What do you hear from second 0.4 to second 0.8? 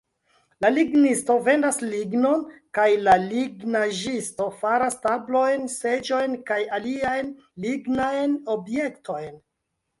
La